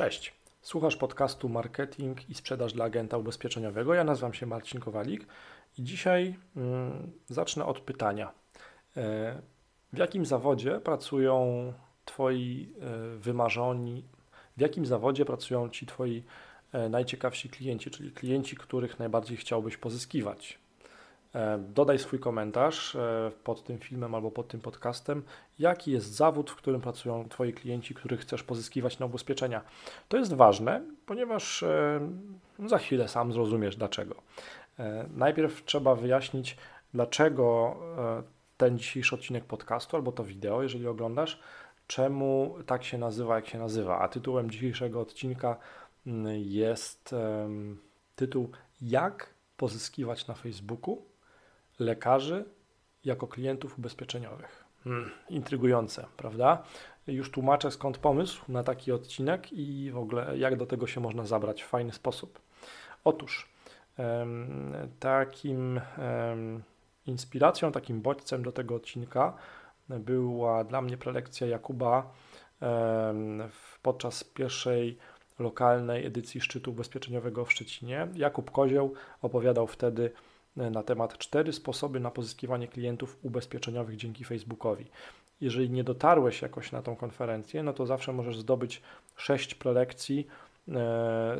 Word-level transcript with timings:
Cześć. 0.00 0.34
Słuchasz 0.62 0.96
podcastu 0.96 1.48
Marketing 1.48 2.30
i 2.30 2.34
Sprzedaż 2.34 2.72
dla 2.72 2.84
Agenta 2.84 3.16
Ubezpieczeniowego. 3.16 3.94
Ja 3.94 4.04
nazywam 4.04 4.34
się 4.34 4.46
Marcin 4.46 4.80
Kowalik 4.80 5.26
i 5.78 5.82
dzisiaj 5.82 6.36
mm, 6.56 7.12
zacznę 7.28 7.66
od 7.66 7.80
pytania. 7.80 8.32
E, 8.96 9.42
w 9.92 9.98
jakim 9.98 10.26
zawodzie 10.26 10.80
pracują 10.80 11.72
Twoi 12.04 12.74
e, 12.80 13.16
wymarzoni, 13.18 14.04
w 14.56 14.60
jakim 14.60 14.86
zawodzie 14.86 15.24
pracują 15.24 15.68
Ci 15.68 15.86
Twoi 15.86 16.24
e, 16.72 16.88
najciekawsi 16.88 17.48
klienci, 17.48 17.90
czyli 17.90 18.12
klienci, 18.12 18.56
których 18.56 18.98
najbardziej 18.98 19.36
chciałbyś 19.36 19.76
pozyskiwać? 19.76 20.58
E, 21.34 21.58
dodaj 21.58 21.98
swój 21.98 22.18
komentarz 22.18 22.96
e, 22.96 23.30
pod 23.44 23.64
tym 23.64 23.78
filmem 23.78 24.14
albo 24.14 24.30
pod 24.30 24.48
tym 24.48 24.60
podcastem, 24.60 25.22
jaki 25.58 25.92
jest 25.92 26.06
zawód, 26.06 26.50
w 26.50 26.56
którym 26.56 26.80
pracują 26.80 27.28
Twoi 27.28 27.52
klienci, 27.52 27.94
których 27.94 28.20
chcesz 28.20 28.42
pozyskiwać 28.42 28.98
na 28.98 29.06
ubezpieczenia. 29.06 29.62
To 30.08 30.16
jest 30.16 30.34
ważne, 30.34 30.82
ponieważ 31.06 31.62
e, 31.62 32.00
za 32.66 32.78
chwilę 32.78 33.08
sam 33.08 33.32
zrozumiesz 33.32 33.76
dlaczego. 33.76 34.14
Najpierw 35.16 35.64
trzeba 35.64 35.94
wyjaśnić, 35.94 36.56
dlaczego 36.94 37.76
ten 38.56 38.78
dzisiejszy 38.78 39.14
odcinek 39.14 39.44
podcastu 39.44 39.96
albo 39.96 40.12
to 40.12 40.24
wideo, 40.24 40.62
jeżeli 40.62 40.86
oglądasz, 40.86 41.40
czemu 41.86 42.56
tak 42.66 42.84
się 42.84 42.98
nazywa, 42.98 43.36
jak 43.36 43.46
się 43.46 43.58
nazywa. 43.58 43.98
A 43.98 44.08
tytułem 44.08 44.50
dzisiejszego 44.50 45.00
odcinka 45.00 45.56
mm, 46.06 46.26
jest 46.36 47.14
tytuł 48.16 48.50
Jak 48.82 49.34
pozyskiwać 49.56 50.26
na 50.26 50.34
Facebooku 50.34 51.09
lekarzy 51.80 52.44
jako 53.04 53.26
klientów 53.26 53.78
ubezpieczeniowych. 53.78 54.64
Hmm, 54.84 55.10
intrygujące, 55.28 56.06
prawda? 56.16 56.62
Już 57.06 57.30
tłumaczę 57.30 57.70
skąd 57.70 57.98
pomysł 57.98 58.42
na 58.48 58.62
taki 58.62 58.92
odcinek 58.92 59.52
i 59.52 59.90
w 59.90 59.98
ogóle 59.98 60.38
jak 60.38 60.56
do 60.56 60.66
tego 60.66 60.86
się 60.86 61.00
można 61.00 61.24
zabrać 61.24 61.62
w 61.62 61.66
fajny 61.66 61.92
sposób. 61.92 62.40
Otóż 63.04 63.48
takim 65.00 65.80
inspiracją, 67.06 67.72
takim 67.72 68.00
bodźcem 68.00 68.42
do 68.42 68.52
tego 68.52 68.74
odcinka 68.74 69.36
była 69.88 70.64
dla 70.64 70.82
mnie 70.82 70.96
prelekcja 70.96 71.46
Jakuba 71.46 72.12
podczas 73.82 74.24
pierwszej 74.24 74.98
lokalnej 75.38 76.06
edycji 76.06 76.40
szczytu 76.40 76.70
ubezpieczeniowego 76.70 77.44
w 77.44 77.52
Szczecinie. 77.52 78.08
Jakub 78.14 78.50
Kozioł 78.50 78.94
opowiadał 79.22 79.66
wtedy 79.66 80.12
na 80.56 80.82
temat 80.82 81.18
cztery 81.18 81.52
sposoby 81.52 82.00
na 82.00 82.10
pozyskiwanie 82.10 82.68
klientów 82.68 83.18
ubezpieczeniowych 83.22 83.96
dzięki 83.96 84.24
Facebookowi. 84.24 84.86
Jeżeli 85.40 85.70
nie 85.70 85.84
dotarłeś 85.84 86.42
jakoś 86.42 86.72
na 86.72 86.82
tą 86.82 86.96
konferencję, 86.96 87.62
no 87.62 87.72
to 87.72 87.86
zawsze 87.86 88.12
możesz 88.12 88.38
zdobyć 88.38 88.82
sześć 89.16 89.54
prelekcji 89.54 90.26
e, 90.68 90.72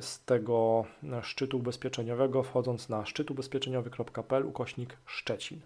z 0.01 0.25
tego 0.25 0.85
szczytu 1.23 1.57
ubezpieczeniowego, 1.57 2.43
wchodząc 2.43 2.89
na 2.89 3.07
szczytubezpieczeniowy.pl 3.07 4.47
ukośnik 4.47 4.97
Szczecin. 5.07 5.61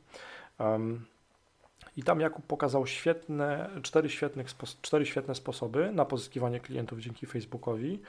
I 1.96 2.02
tam 2.02 2.20
Jakub 2.20 2.46
pokazał 2.46 2.86
świetne, 2.86 3.70
cztery, 3.82 4.10
świetnych, 4.10 4.46
cztery 4.82 5.06
świetne 5.06 5.34
sposoby 5.34 5.92
na 5.92 6.04
pozyskiwanie 6.04 6.60
klientów 6.60 6.98
dzięki 6.98 7.26
Facebookowi, 7.26 8.00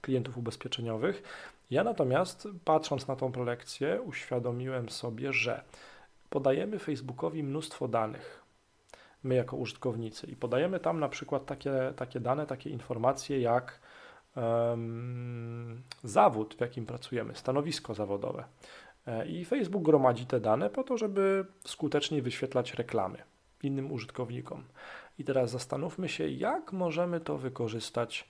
klientów 0.00 0.38
ubezpieczeniowych. 0.38 1.22
Ja 1.70 1.84
natomiast, 1.84 2.48
patrząc 2.64 3.08
na 3.08 3.16
tą 3.16 3.32
prelekcję, 3.32 4.02
uświadomiłem 4.02 4.88
sobie, 4.88 5.32
że 5.32 5.62
podajemy 6.30 6.78
Facebookowi 6.78 7.42
mnóstwo 7.42 7.88
danych, 7.88 8.42
my 9.22 9.34
jako 9.34 9.56
użytkownicy, 9.56 10.26
i 10.26 10.36
podajemy 10.36 10.80
tam 10.80 11.00
na 11.00 11.08
przykład 11.08 11.46
takie, 11.46 11.72
takie 11.96 12.20
dane, 12.20 12.46
takie 12.46 12.70
informacje 12.70 13.40
jak 13.40 13.80
um, 14.36 15.82
zawód, 16.04 16.54
w 16.54 16.60
jakim 16.60 16.86
pracujemy, 16.86 17.34
stanowisko 17.34 17.94
zawodowe. 17.94 18.44
E, 19.06 19.26
I 19.26 19.44
Facebook 19.44 19.82
gromadzi 19.82 20.26
te 20.26 20.40
dane 20.40 20.70
po 20.70 20.84
to, 20.84 20.98
żeby 20.98 21.46
skutecznie 21.64 22.22
wyświetlać 22.22 22.74
reklamy 22.74 23.18
innym 23.64 23.92
użytkownikom. 23.92 24.64
I 25.18 25.24
teraz 25.24 25.50
zastanówmy 25.50 26.08
się, 26.08 26.28
jak 26.28 26.72
możemy 26.72 27.20
to 27.20 27.38
wykorzystać 27.38 28.28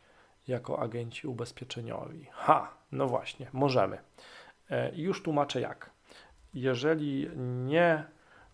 jako 0.49 0.79
agenci 0.79 1.27
ubezpieczeniowi. 1.27 2.27
Ha, 2.33 2.75
no 2.93 3.07
właśnie, 3.07 3.47
możemy. 3.53 3.99
E, 4.71 4.97
już 4.97 5.23
tłumaczę 5.23 5.61
jak. 5.61 5.91
Jeżeli 6.55 7.31
nie 7.67 8.05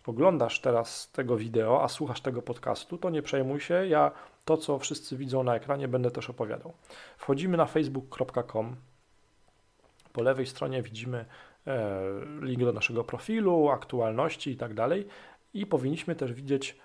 oglądasz 0.05 0.59
teraz 0.59 1.11
tego 1.11 1.37
wideo, 1.37 1.83
a 1.83 1.87
słuchasz 1.87 2.21
tego 2.21 2.41
podcastu, 2.41 2.97
to 2.97 3.09
nie 3.09 3.21
przejmuj 3.21 3.59
się. 3.59 3.87
Ja 3.87 4.11
to, 4.45 4.57
co 4.57 4.79
wszyscy 4.79 5.17
widzą 5.17 5.43
na 5.43 5.55
ekranie, 5.55 5.87
będę 5.87 6.11
też 6.11 6.29
opowiadał. 6.29 6.73
Wchodzimy 7.17 7.57
na 7.57 7.65
facebook.com. 7.65 8.75
Po 10.13 10.21
lewej 10.21 10.45
stronie 10.45 10.81
widzimy 10.81 11.25
e, 11.67 12.01
link 12.41 12.59
do 12.59 12.73
naszego 12.73 13.03
profilu, 13.03 13.69
aktualności 13.69 14.51
i 14.51 14.57
tak 14.57 14.73
dalej. 14.73 15.07
I 15.53 15.65
powinniśmy 15.65 16.15
też 16.15 16.33
widzieć 16.33 16.71
e, 16.71 16.75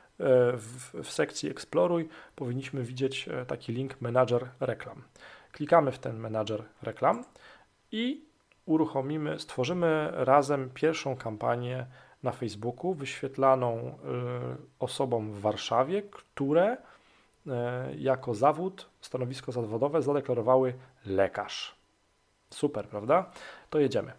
w, 0.56 0.94
w 1.02 1.10
sekcji 1.10 1.50
Exploruj, 1.50 2.08
powinniśmy 2.36 2.82
widzieć 2.82 3.28
taki 3.46 3.72
link 3.72 4.00
Manager 4.00 4.48
Reklam. 4.60 5.02
Klikamy 5.52 5.92
w 5.92 5.98
ten 5.98 6.18
Manager 6.18 6.62
Reklam 6.82 7.24
i 7.92 8.24
uruchomimy, 8.66 9.38
stworzymy 9.38 10.08
razem 10.12 10.70
pierwszą 10.74 11.16
kampanię 11.16 11.86
na 12.22 12.32
Facebooku 12.32 12.94
wyświetlaną 12.94 13.78
y, 13.78 13.92
osobom 14.78 15.32
w 15.32 15.40
Warszawie, 15.40 16.02
które 16.02 16.76
jako 17.98 18.34
zawód, 18.34 18.88
stanowisko 19.00 19.52
zawodowe 19.52 20.02
zadeklarowały 20.02 20.74
lekarz. 21.06 21.76
Super, 22.50 22.88
prawda? 22.88 23.30
To 23.70 23.78
jedziemy. 23.78 24.12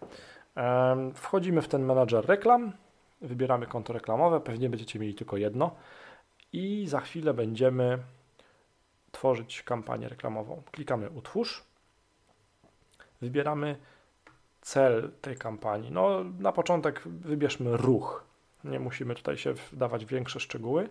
Wchodzimy 1.14 1.62
w 1.62 1.68
ten 1.68 1.84
menadżer 1.84 2.26
reklam, 2.26 2.72
wybieramy 3.20 3.66
konto 3.66 3.92
reklamowe, 3.92 4.40
pewnie 4.40 4.70
będziecie 4.70 4.98
mieli 4.98 5.14
tylko 5.14 5.36
jedno 5.36 5.70
i 6.52 6.86
za 6.88 7.00
chwilę 7.00 7.34
będziemy 7.34 7.98
tworzyć 9.12 9.62
kampanię 9.62 10.08
reklamową. 10.08 10.62
Klikamy 10.70 11.10
utwórz, 11.10 11.64
wybieramy 13.20 13.76
cel 14.60 15.10
tej 15.20 15.36
kampanii. 15.36 15.90
No, 15.90 16.24
na 16.38 16.52
początek 16.52 17.02
wybierzmy 17.08 17.76
ruch. 17.76 18.24
Nie 18.64 18.80
musimy 18.80 19.14
tutaj 19.14 19.36
się 19.36 19.54
wdawać 19.54 20.04
w 20.04 20.08
większe 20.08 20.40
szczegóły. 20.40 20.88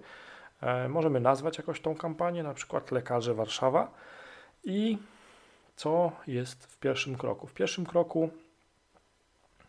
E, 0.62 0.90
możemy 0.90 1.20
nazwać 1.20 1.58
jakoś 1.58 1.82
tą 1.82 1.96
kampanię, 1.96 2.44
na 2.44 2.54
przykład 2.54 2.92
Lekarze 2.92 3.34
Warszawa. 3.34 3.92
I 4.64 4.98
co 5.76 6.12
jest 6.28 6.66
w 6.66 6.80
pierwszym 6.80 7.18
kroku? 7.18 7.48
W 7.48 7.54
pierwszym 7.54 7.86
kroku 7.86 8.30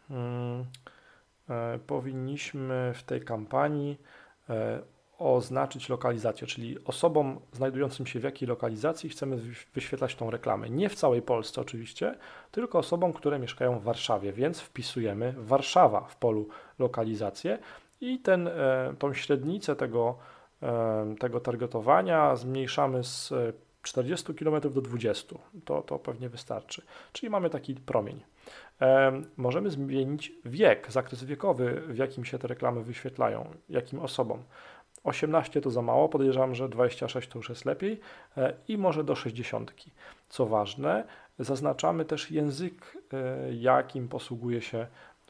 hmm, 0.09 0.65
powinniśmy 1.87 2.93
w 2.95 3.03
tej 3.03 3.21
kampanii 3.21 4.01
e, 4.51 4.83
oznaczyć 5.19 5.89
lokalizację, 5.89 6.47
czyli 6.47 6.85
osobom 6.85 7.41
znajdującym 7.53 8.07
się 8.07 8.21
w 8.21 8.23
jakiej 8.23 8.49
lokalizacji 8.49 9.11
chcemy 9.11 9.37
wyświetlać 9.75 10.15
tą 10.15 10.31
reklamę. 10.31 10.71
Nie 10.71 10.89
w 10.89 10.95
całej 10.95 11.23
Polsce 11.23 11.61
oczywiście, 11.61 12.15
tylko 12.51 12.79
osobom, 12.79 13.13
które 13.13 13.39
mieszkają 13.39 13.79
w 13.79 13.83
Warszawie, 13.83 14.33
więc 14.33 14.61
wpisujemy 14.61 15.35
Warszawa 15.39 16.01
w 16.01 16.17
polu 16.17 16.49
lokalizację 16.79 17.59
i 18.01 18.19
ten, 18.19 18.49
e, 18.49 18.95
tą 18.99 19.15
średnicę 19.15 19.77
tego, 19.77 20.19
e, 20.63 21.15
tego 21.19 21.41
targetowania 21.41 22.37
zmniejszamy 22.37 23.05
z 23.05 23.33
40 23.89 24.35
km 24.35 24.61
do 24.61 24.81
20. 24.81 25.37
To, 25.65 25.83
to 25.83 25.99
pewnie 25.99 26.29
wystarczy. 26.29 26.83
Czyli 27.13 27.31
mamy 27.31 27.51
taki 27.51 27.75
promień. 27.75 28.21
E, 28.81 29.23
możemy 29.37 29.71
zmienić 29.71 30.33
wiek, 30.45 30.93
zakres 30.93 31.25
wiekowy, 31.25 31.83
w 31.87 31.97
jakim 31.97 32.25
się 32.25 32.39
te 32.39 32.49
reklamy 32.49 32.83
wyświetlają, 32.83 33.51
jakim 33.69 34.01
osobom. 34.01 34.43
18 35.05 35.61
to 35.61 35.71
za 35.71 35.83
mało, 35.83 36.09
podejrzewam, 36.09 36.55
że 36.55 36.69
26 36.69 37.29
to 37.29 37.39
już 37.39 37.49
jest 37.49 37.65
lepiej 37.65 38.01
e, 38.37 38.53
i 38.69 38.79
może 38.79 39.05
do 39.05 39.15
60. 39.17 39.75
Co 40.29 40.47
ważne, 40.47 41.05
zaznaczamy 41.39 42.05
też 42.05 42.31
język, 42.31 42.99
e, 43.13 43.55
jakim 43.55 44.09
posługuje 44.09 44.63
się 44.63 44.87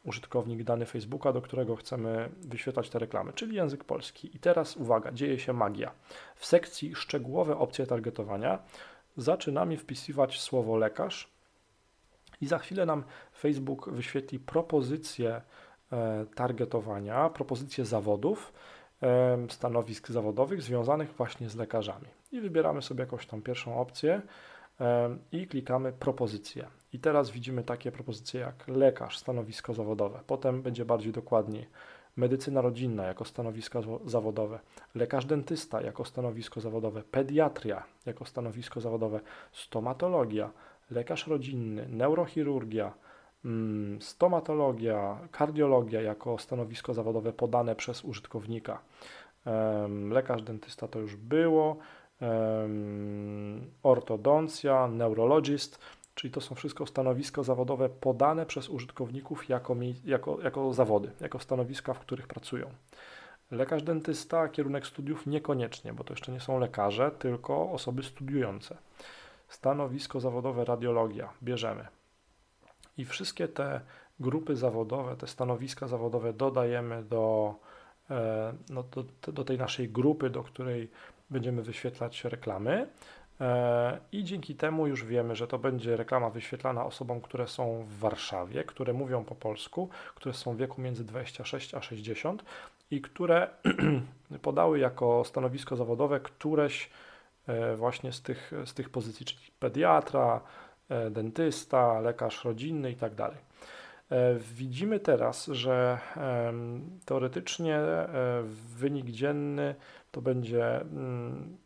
użytkownik 0.08 0.62
dany 0.62 0.86
Facebooka, 0.86 1.32
do 1.32 1.42
którego 1.42 1.76
chcemy 1.76 2.28
wyświetlać 2.40 2.90
te 2.90 2.98
reklamy, 2.98 3.32
czyli 3.32 3.56
język 3.56 3.84
polski. 3.84 4.36
I 4.36 4.38
teraz 4.38 4.76
uwaga, 4.76 5.12
dzieje 5.12 5.38
się 5.38 5.52
magia. 5.52 5.90
W 6.36 6.46
sekcji 6.46 6.94
szczegółowe 6.94 7.56
opcje 7.56 7.86
targetowania 7.86 8.58
zaczynamy 9.16 9.76
wpisywać 9.76 10.40
słowo 10.40 10.76
lekarz 10.76 11.30
i 12.40 12.46
za 12.46 12.58
chwilę 12.58 12.86
nam 12.86 13.04
Facebook 13.38 13.90
wyświetli 13.90 14.38
propozycję 14.38 15.40
e, 15.92 16.26
targetowania, 16.34 17.30
propozycję 17.30 17.84
zawodów, 17.84 18.52
stanowisk 19.48 20.08
zawodowych 20.08 20.62
związanych 20.62 21.12
właśnie 21.12 21.48
z 21.48 21.56
lekarzami. 21.56 22.06
I 22.32 22.40
wybieramy 22.40 22.82
sobie 22.82 23.00
jakąś 23.00 23.26
tam 23.26 23.42
pierwszą 23.42 23.80
opcję 23.80 24.22
i 25.32 25.46
klikamy 25.46 25.92
propozycje. 25.92 26.66
I 26.92 26.98
teraz 26.98 27.30
widzimy 27.30 27.62
takie 27.62 27.92
propozycje 27.92 28.40
jak 28.40 28.68
lekarz, 28.68 29.18
stanowisko 29.18 29.74
zawodowe. 29.74 30.20
Potem 30.26 30.62
będzie 30.62 30.84
bardziej 30.84 31.12
dokładnie 31.12 31.66
medycyna 32.16 32.60
rodzinna 32.60 33.04
jako 33.04 33.24
stanowisko 33.24 33.82
zawodowe, 34.06 34.58
lekarz 34.94 35.24
dentysta 35.24 35.82
jako 35.82 36.04
stanowisko 36.04 36.60
zawodowe, 36.60 37.02
pediatria 37.02 37.84
jako 38.06 38.24
stanowisko 38.24 38.80
zawodowe, 38.80 39.20
stomatologia, 39.52 40.50
lekarz 40.90 41.26
rodzinny, 41.26 41.88
neurochirurgia, 41.88 42.92
mm, 43.44 44.02
stomatologia, 44.02 45.18
kardiologia 45.30 46.00
jako 46.02 46.38
stanowisko 46.38 46.94
zawodowe 46.94 47.32
podane 47.32 47.76
przez 47.76 48.04
użytkownika. 48.04 48.78
Lekarz 50.10 50.42
dentysta 50.42 50.88
to 50.88 50.98
już 50.98 51.16
było, 51.16 51.76
ortodoncja, 53.82 54.88
neurologist, 54.88 55.78
czyli 56.18 56.32
to 56.32 56.40
są 56.40 56.54
wszystko 56.54 56.86
stanowiska 56.86 57.42
zawodowe 57.42 57.88
podane 57.88 58.46
przez 58.46 58.68
użytkowników 58.68 59.48
jako, 59.48 59.76
jako, 60.04 60.40
jako 60.40 60.72
zawody, 60.72 61.10
jako 61.20 61.38
stanowiska, 61.38 61.94
w 61.94 61.98
których 61.98 62.26
pracują. 62.26 62.70
Lekarz 63.50 63.82
dentysta, 63.82 64.48
kierunek 64.48 64.86
studiów 64.86 65.26
niekoniecznie, 65.26 65.92
bo 65.92 66.04
to 66.04 66.12
jeszcze 66.12 66.32
nie 66.32 66.40
są 66.40 66.58
lekarze, 66.58 67.10
tylko 67.10 67.70
osoby 67.70 68.02
studiujące. 68.02 68.76
Stanowisko 69.48 70.20
zawodowe 70.20 70.64
radiologia 70.64 71.28
bierzemy. 71.42 71.86
I 72.96 73.04
wszystkie 73.04 73.48
te 73.48 73.80
grupy 74.20 74.56
zawodowe, 74.56 75.16
te 75.16 75.26
stanowiska 75.26 75.88
zawodowe 75.88 76.32
dodajemy 76.32 77.02
do, 77.02 77.54
e, 78.10 78.52
no, 78.70 78.82
do, 78.82 79.04
do 79.32 79.44
tej 79.44 79.58
naszej 79.58 79.88
grupy, 79.88 80.30
do 80.30 80.42
której 80.42 80.90
będziemy 81.30 81.62
wyświetlać 81.62 82.24
reklamy. 82.24 82.88
E, 83.40 83.98
I 84.12 84.24
dzięki 84.24 84.54
temu 84.54 84.86
już 84.86 85.04
wiemy, 85.04 85.36
że 85.36 85.46
to 85.46 85.58
będzie 85.58 85.96
reklama 85.96 86.30
wyświetlana 86.30 86.84
osobom, 86.84 87.20
które 87.20 87.46
są 87.46 87.82
w 87.82 87.98
Warszawie, 87.98 88.64
które 88.64 88.92
mówią 88.92 89.24
po 89.24 89.34
polsku, 89.34 89.88
które 90.14 90.34
są 90.34 90.54
w 90.54 90.56
wieku 90.56 90.80
między 90.80 91.04
26 91.04 91.74
a 91.74 91.82
60 91.82 92.44
i 92.90 93.00
które 93.00 93.48
podały 94.42 94.78
jako 94.78 95.24
stanowisko 95.24 95.76
zawodowe 95.76 96.20
któreś 96.20 96.90
e, 97.46 97.76
właśnie 97.76 98.12
z 98.12 98.22
tych, 98.22 98.52
z 98.64 98.74
tych 98.74 98.90
pozycji, 98.90 99.26
czyli 99.26 99.40
pediatra, 99.60 100.40
e, 100.88 101.10
dentysta, 101.10 102.00
lekarz 102.00 102.44
rodzinny 102.44 102.90
i 102.90 102.96
tak. 102.96 103.12
Widzimy 104.56 105.00
teraz, 105.00 105.46
że 105.46 105.98
teoretycznie 107.04 107.80
wynik 108.76 109.06
dzienny 109.06 109.74
to 110.10 110.22
będzie 110.22 110.80
mm, 110.80 111.56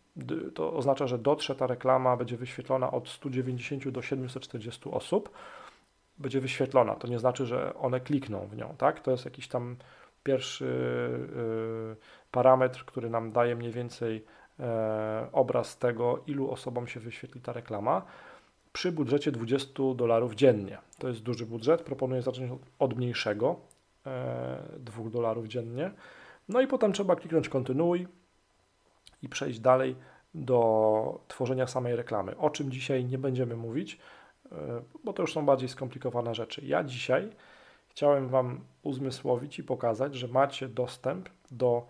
to 0.55 0.73
oznacza, 0.73 1.07
że 1.07 1.19
dotrze 1.19 1.55
ta 1.55 1.67
reklama, 1.67 2.17
będzie 2.17 2.37
wyświetlona 2.37 2.91
od 2.91 3.09
190 3.09 3.89
do 3.89 4.03
740 4.03 4.91
osób. 4.91 5.31
Będzie 6.19 6.41
wyświetlona, 6.41 6.95
to 6.95 7.09
nie 7.09 7.19
znaczy, 7.19 7.47
że 7.47 7.75
one 7.75 8.01
klikną 8.01 8.47
w 8.47 8.57
nią, 8.57 8.75
tak? 8.79 9.01
To 9.01 9.11
jest 9.11 9.25
jakiś 9.25 9.49
tam 9.49 9.77
pierwszy 10.23 10.65
yy, 11.37 11.97
parametr, 12.31 12.85
który 12.85 13.11
nam 13.11 13.33
daje 13.33 13.57
mniej 13.57 13.73
więcej 13.73 14.25
yy, 14.59 14.65
obraz 15.33 15.79
tego, 15.79 16.23
ilu 16.27 16.51
osobom 16.51 16.87
się 16.87 17.01
wyświetli 17.01 17.41
ta 17.41 17.53
reklama 17.53 18.03
przy 18.73 18.93
budżecie 18.93 19.33
20 19.33 19.83
dolarów 19.95 20.35
dziennie. 20.35 20.79
To 20.99 21.09
jest 21.09 21.23
duży 21.23 21.47
budżet, 21.47 21.83
proponuję 21.83 22.23
zacząć 22.23 22.53
od 22.79 22.97
mniejszego, 22.97 23.57
2 24.79 25.03
yy, 25.03 25.11
dolarów 25.11 25.47
dziennie. 25.47 25.91
No 26.49 26.61
i 26.61 26.67
potem 26.67 26.93
trzeba 26.93 27.17
kliknąć 27.17 27.49
kontynuuj, 27.49 28.07
i 29.23 29.29
przejść 29.29 29.61
dalej 29.61 29.97
do 30.35 31.21
tworzenia 31.29 31.67
samej 31.67 31.97
reklamy. 31.97 32.37
O 32.37 32.51
czym 32.51 32.71
dzisiaj 32.71 33.05
nie 33.05 33.19
będziemy 33.19 33.57
mówić, 33.57 33.99
e, 34.53 34.57
bo 35.05 35.13
to 35.13 35.23
już 35.23 35.33
są 35.33 35.47
bardziej 35.47 35.69
skomplikowane 35.69 36.35
rzeczy. 36.35 36.63
Ja 36.65 36.85
dzisiaj 36.85 37.31
chciałem 37.89 38.29
Wam 38.29 38.61
uzmysłowić 38.83 39.59
i 39.59 39.65
pokazać, 39.65 40.15
że 40.15 40.29
macie 40.29 40.69
dostęp 40.69 41.29
do 41.51 41.87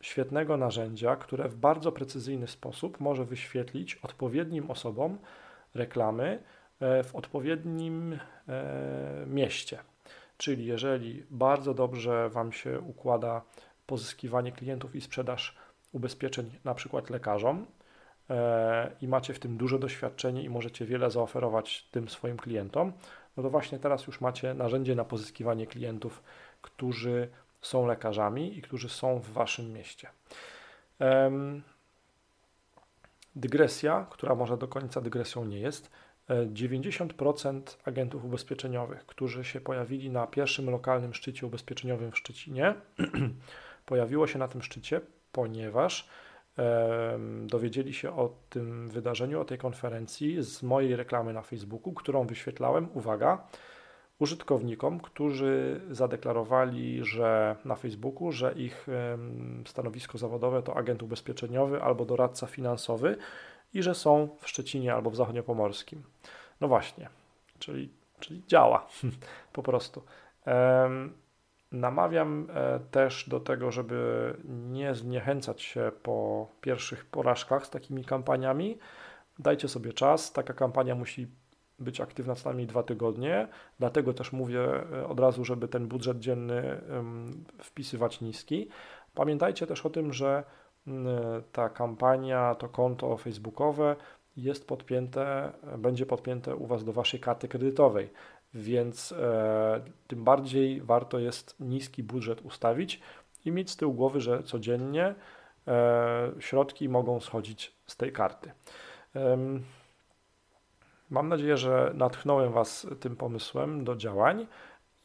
świetnego 0.00 0.56
narzędzia, 0.56 1.16
które 1.16 1.48
w 1.48 1.56
bardzo 1.56 1.92
precyzyjny 1.92 2.48
sposób 2.48 3.00
może 3.00 3.24
wyświetlić 3.24 3.94
odpowiednim 3.94 4.70
osobom 4.70 5.18
reklamy 5.74 6.42
e, 6.80 7.04
w 7.04 7.14
odpowiednim 7.14 8.18
e, 8.48 9.24
mieście. 9.26 9.78
Czyli 10.36 10.66
jeżeli 10.66 11.22
bardzo 11.30 11.74
dobrze 11.74 12.30
Wam 12.30 12.52
się 12.52 12.80
układa 12.80 13.42
pozyskiwanie 13.86 14.52
klientów 14.52 14.96
i 14.96 15.00
sprzedaż 15.00 15.56
ubezpieczeń 15.92 16.50
na 16.64 16.74
przykład 16.74 17.10
lekarzom 17.10 17.66
e, 18.30 18.90
i 19.00 19.08
macie 19.08 19.34
w 19.34 19.38
tym 19.38 19.56
duże 19.56 19.78
doświadczenie 19.78 20.42
i 20.42 20.50
możecie 20.50 20.86
wiele 20.86 21.10
zaoferować 21.10 21.88
tym 21.90 22.08
swoim 22.08 22.36
klientom, 22.36 22.92
no 23.36 23.42
to 23.42 23.50
właśnie 23.50 23.78
teraz 23.78 24.06
już 24.06 24.20
macie 24.20 24.54
narzędzie 24.54 24.94
na 24.94 25.04
pozyskiwanie 25.04 25.66
klientów, 25.66 26.22
którzy 26.62 27.28
są 27.62 27.86
lekarzami 27.86 28.58
i 28.58 28.62
którzy 28.62 28.88
są 28.88 29.20
w 29.20 29.30
waszym 29.30 29.72
mieście. 29.72 30.08
Dygresja, 33.36 34.06
która 34.10 34.34
może 34.34 34.56
do 34.56 34.68
końca 34.68 35.00
dygresją 35.00 35.44
nie 35.44 35.60
jest. 35.60 35.90
90% 36.28 37.56
e, 37.56 37.88
agentów 37.88 38.24
ubezpieczeniowych, 38.24 39.06
którzy 39.06 39.44
się 39.44 39.60
pojawili 39.60 40.10
na 40.10 40.26
pierwszym 40.26 40.70
lokalnym 40.70 41.14
szczycie 41.14 41.46
ubezpieczeniowym 41.46 42.12
w 42.12 42.18
Szczecinie, 42.18 42.74
pojawiło 43.86 44.26
się 44.26 44.38
na 44.38 44.48
tym 44.48 44.62
szczycie 44.62 45.00
ponieważ 45.36 46.08
dowiedzieli 47.46 47.94
się 47.94 48.16
o 48.16 48.34
tym 48.48 48.88
wydarzeniu, 48.88 49.40
o 49.40 49.44
tej 49.44 49.58
konferencji 49.58 50.42
z 50.42 50.62
mojej 50.62 50.96
reklamy 50.96 51.32
na 51.32 51.42
Facebooku, 51.42 51.92
którą 51.94 52.26
wyświetlałem, 52.26 52.88
uwaga, 52.94 53.46
użytkownikom, 54.18 55.00
którzy 55.00 55.80
zadeklarowali, 55.90 57.04
że 57.04 57.56
na 57.64 57.76
Facebooku, 57.76 58.32
że 58.32 58.52
ich 58.52 58.86
stanowisko 59.66 60.18
zawodowe 60.18 60.62
to 60.62 60.76
agent 60.76 61.02
ubezpieczeniowy 61.02 61.82
albo 61.82 62.04
doradca 62.04 62.46
finansowy 62.46 63.16
i 63.74 63.82
że 63.82 63.94
są 63.94 64.28
w 64.40 64.48
Szczecinie 64.48 64.94
albo 64.94 65.10
w 65.10 65.16
Zachodniopomorskim. 65.16 66.02
No 66.60 66.68
właśnie, 66.68 67.08
czyli, 67.58 67.88
czyli 68.20 68.42
działa 68.46 68.86
po 69.52 69.62
prostu. 69.62 70.02
Namawiam 71.80 72.46
e, 72.54 72.80
też 72.90 73.28
do 73.28 73.40
tego, 73.40 73.70
żeby 73.70 74.34
nie 74.44 74.94
zniechęcać 74.94 75.62
się 75.62 75.92
po 76.02 76.48
pierwszych 76.60 77.04
porażkach 77.04 77.66
z 77.66 77.70
takimi 77.70 78.04
kampaniami. 78.04 78.78
Dajcie 79.38 79.68
sobie 79.68 79.92
czas. 79.92 80.32
Taka 80.32 80.54
kampania 80.54 80.94
musi 80.94 81.26
być 81.78 82.00
aktywna 82.00 82.34
co 82.34 82.48
najmniej 82.48 82.66
dwa 82.66 82.82
tygodnie. 82.82 83.48
Dlatego 83.78 84.14
też 84.14 84.32
mówię 84.32 84.60
e, 84.60 85.06
od 85.06 85.20
razu, 85.20 85.44
żeby 85.44 85.68
ten 85.68 85.88
budżet 85.88 86.18
dzienny 86.18 86.80
wpisywać 87.62 88.20
niski. 88.20 88.68
Pamiętajcie 89.14 89.66
też 89.66 89.86
o 89.86 89.90
tym, 89.90 90.12
że 90.12 90.44
ta 91.52 91.68
kampania, 91.68 92.54
to 92.54 92.68
konto 92.68 93.16
facebookowe 93.16 93.96
jest 94.36 94.68
podpięte, 94.68 95.52
będzie 95.78 96.06
podpięte 96.06 96.56
u 96.56 96.66
Was 96.66 96.84
do 96.84 96.92
Waszej 96.92 97.20
karty 97.20 97.48
kredytowej 97.48 98.10
więc 98.56 99.12
e, 99.12 99.80
tym 100.06 100.24
bardziej 100.24 100.80
warto 100.80 101.18
jest 101.18 101.56
niski 101.60 102.02
budżet 102.02 102.40
ustawić 102.40 103.00
i 103.44 103.52
mieć 103.52 103.70
z 103.70 103.76
tyłu 103.76 103.94
głowy, 103.94 104.20
że 104.20 104.42
codziennie 104.42 105.14
e, 105.68 106.30
środki 106.38 106.88
mogą 106.88 107.20
schodzić 107.20 107.72
z 107.86 107.96
tej 107.96 108.12
karty. 108.12 108.52
E, 109.16 109.38
mam 111.10 111.28
nadzieję, 111.28 111.56
że 111.56 111.92
natchnąłem 111.94 112.52
Was 112.52 112.86
tym 113.00 113.16
pomysłem 113.16 113.84
do 113.84 113.96
działań 113.96 114.46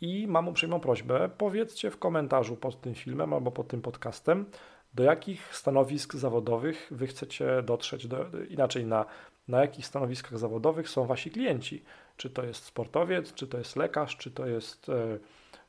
i 0.01 0.27
mam 0.27 0.47
uprzejmą 0.47 0.79
prośbę, 0.79 1.29
powiedzcie 1.37 1.91
w 1.91 1.99
komentarzu 1.99 2.55
pod 2.55 2.81
tym 2.81 2.95
filmem 2.95 3.33
albo 3.33 3.51
pod 3.51 3.67
tym 3.67 3.81
podcastem, 3.81 4.45
do 4.93 5.03
jakich 5.03 5.55
stanowisk 5.55 6.13
zawodowych 6.13 6.87
Wy 6.91 7.07
chcecie 7.07 7.63
dotrzeć, 7.63 8.07
do, 8.07 8.25
inaczej 8.49 8.85
na, 8.85 9.05
na 9.51 9.61
jakich 9.61 9.85
stanowiskach 9.85 10.37
zawodowych 10.37 10.89
są 10.89 11.05
Wasi 11.05 11.31
klienci 11.31 11.83
czy 12.21 12.29
to 12.29 12.43
jest 12.43 12.65
sportowiec, 12.65 13.33
czy 13.33 13.47
to 13.47 13.57
jest 13.57 13.75
lekarz, 13.75 14.17
czy 14.17 14.31
to 14.31 14.47
jest 14.47 14.89
e, 14.89 15.17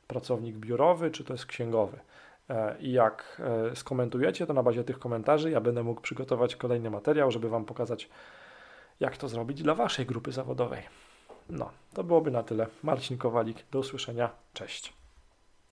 pracownik 0.07 0.55
biurowy, 0.55 1.11
czy 1.11 1.23
to 1.23 1.33
jest 1.33 1.45
księgowy. 1.45 1.99
E, 2.49 2.75
I 2.79 2.91
jak 2.91 3.41
e, 3.71 3.75
skomentujecie, 3.75 4.47
to 4.47 4.53
na 4.53 4.63
bazie 4.63 4.83
tych 4.83 4.99
komentarzy 4.99 5.51
ja 5.51 5.61
będę 5.61 5.83
mógł 5.83 6.01
przygotować 6.01 6.55
kolejny 6.55 6.89
materiał, 6.89 7.31
żeby 7.31 7.49
Wam 7.49 7.65
pokazać, 7.65 8.09
jak 8.99 9.17
to 9.17 9.29
zrobić 9.29 9.63
dla 9.63 9.75
Waszej 9.75 10.05
grupy 10.05 10.31
zawodowej. 10.31 10.83
No, 11.49 11.71
to 11.93 12.03
byłoby 12.03 12.31
na 12.31 12.43
tyle. 12.43 12.67
Marcin 12.83 13.17
Kowalik, 13.17 13.65
do 13.71 13.79
usłyszenia. 13.79 14.29
Cześć. 14.53 15.02